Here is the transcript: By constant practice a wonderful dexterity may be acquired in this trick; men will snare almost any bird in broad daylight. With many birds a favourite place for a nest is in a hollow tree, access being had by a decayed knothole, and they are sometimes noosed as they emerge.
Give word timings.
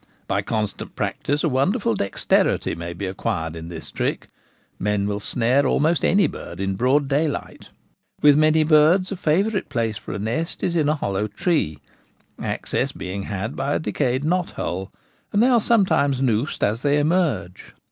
By 0.25 0.41
constant 0.41 0.95
practice 0.95 1.43
a 1.43 1.47
wonderful 1.47 1.93
dexterity 1.93 2.73
may 2.73 2.93
be 2.93 3.05
acquired 3.05 3.55
in 3.55 3.67
this 3.67 3.91
trick; 3.91 4.29
men 4.79 5.05
will 5.05 5.19
snare 5.19 5.67
almost 5.67 6.03
any 6.03 6.25
bird 6.25 6.59
in 6.59 6.73
broad 6.73 7.07
daylight. 7.07 7.69
With 8.19 8.35
many 8.35 8.63
birds 8.63 9.11
a 9.11 9.15
favourite 9.15 9.69
place 9.69 9.99
for 9.99 10.13
a 10.13 10.17
nest 10.17 10.63
is 10.63 10.75
in 10.75 10.89
a 10.89 10.95
hollow 10.95 11.27
tree, 11.27 11.77
access 12.41 12.91
being 12.91 13.21
had 13.29 13.55
by 13.55 13.75
a 13.75 13.79
decayed 13.79 14.23
knothole, 14.23 14.89
and 15.31 15.43
they 15.43 15.47
are 15.49 15.61
sometimes 15.61 16.19
noosed 16.19 16.63
as 16.63 16.81
they 16.81 16.97
emerge. 16.97 17.75